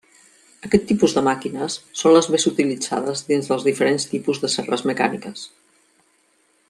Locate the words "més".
2.35-2.47